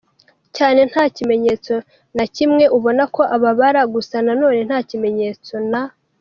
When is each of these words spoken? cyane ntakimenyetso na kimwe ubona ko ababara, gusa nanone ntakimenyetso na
cyane 0.57 0.79
ntakimenyetso 0.89 1.73
na 2.17 2.25
kimwe 2.35 2.63
ubona 2.77 3.03
ko 3.15 3.21
ababara, 3.35 3.81
gusa 3.93 4.15
nanone 4.25 4.59
ntakimenyetso 4.67 5.55
na 5.71 5.81